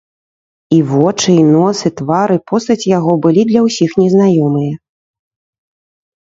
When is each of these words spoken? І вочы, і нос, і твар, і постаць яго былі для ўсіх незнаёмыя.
І 0.77 0.77
вочы, 0.91 1.31
і 1.41 1.43
нос, 1.55 1.77
і 1.89 1.91
твар, 2.01 2.29
і 2.37 2.41
постаць 2.53 2.87
яго 2.97 3.11
былі 3.27 3.45
для 3.51 3.61
ўсіх 3.67 3.89
незнаёмыя. 4.01 4.73